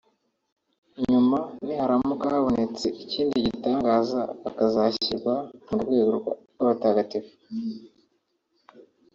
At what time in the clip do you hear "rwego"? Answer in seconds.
5.83-6.11